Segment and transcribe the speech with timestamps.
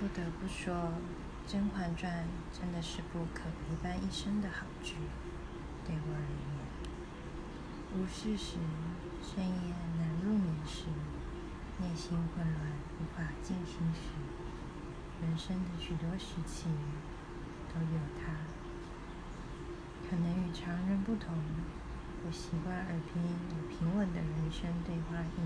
[0.00, 0.74] 不得不说，
[1.46, 2.24] 《甄嬛传》
[2.58, 4.94] 真的是部可陪伴一生的好剧。
[5.84, 6.56] 对我而言，
[7.92, 8.56] 无事时、
[9.22, 10.86] 深夜难入眠时、
[11.80, 14.16] 内心混乱无法静心时，
[15.20, 16.70] 人生的许多时期
[17.68, 18.32] 都有它。
[20.08, 21.34] 可能与常人不同，
[22.24, 25.44] 我习惯耳边有平稳的人声对话音，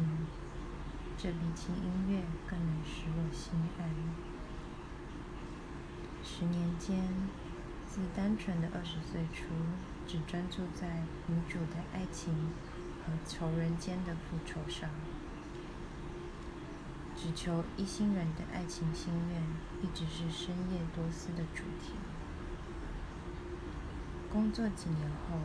[1.18, 3.91] 这比起音乐更能使我心安。
[6.27, 7.05] 十年间，
[7.87, 9.45] 自单纯的二十岁初，
[10.07, 12.32] 只专注在女主的爱情
[13.05, 14.89] 和仇人间的复仇上，
[17.15, 19.43] 只求一心人的爱情心愿，
[19.82, 21.93] 一直是深夜多思的主题。
[24.32, 25.37] 工作几年后，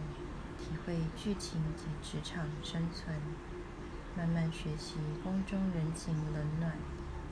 [0.58, 3.14] 体会剧情及职场生存，
[4.16, 6.72] 慢慢学习宫中人情冷暖。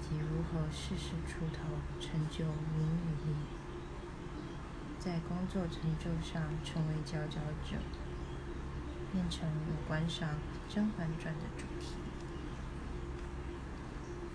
[0.02, 1.64] 及如何事事出头，
[2.00, 3.36] 成就名与利，
[5.00, 7.78] 在工作成就上成为佼佼者，
[9.12, 10.30] 变成我观赏
[10.74, 11.94] 《甄嬛传》的主题。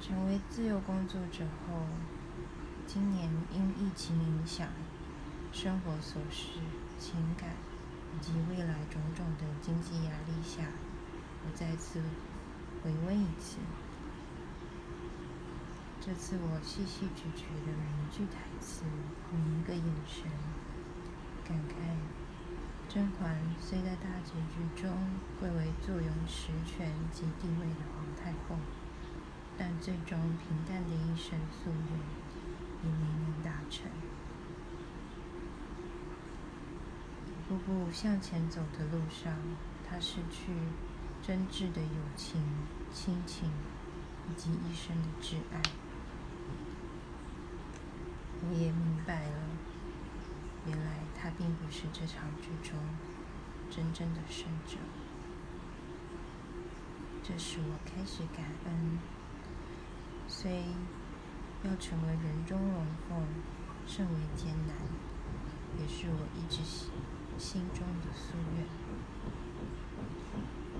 [0.00, 1.86] 成为自由工作者后，
[2.86, 4.68] 今年因疫情影响，
[5.52, 6.58] 生活琐事、
[6.98, 7.50] 情感
[8.14, 10.64] 以及未来种种的经济压力下，
[11.44, 12.02] 我再次
[12.82, 13.58] 回温一次。
[16.04, 18.82] 这次我细细咀嚼的每一句台词，
[19.30, 20.26] 每一个眼神，
[21.46, 21.94] 感慨
[22.88, 24.90] 甄嬛虽在大结局中
[25.38, 28.58] 贵为坐拥实权及地位的皇太后，
[29.56, 32.00] 但最终平淡的一生夙愿
[32.82, 33.88] 也没能达成。
[37.48, 39.32] 步步向前走的路上，
[39.88, 40.52] 她失去
[41.22, 42.42] 真挚的友情、
[42.92, 43.48] 亲情
[44.28, 45.62] 以及一生的挚爱。
[48.44, 49.38] 我也明白了，
[50.66, 52.76] 原来他并不是这场剧中
[53.70, 54.76] 真正的胜者。
[57.22, 58.98] 这使我开始感恩，
[60.26, 60.64] 虽
[61.62, 63.24] 要成为人中龙凤
[63.86, 64.76] 甚为艰难，
[65.78, 66.90] 也是我一直心
[67.38, 68.66] 心中的夙愿。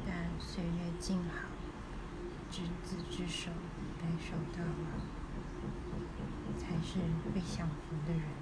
[0.05, 1.47] 但岁月静好，
[2.51, 3.53] 执子之手，
[4.01, 5.22] 白首到老。
[6.59, 6.99] 才是
[7.35, 8.42] 被享福的人。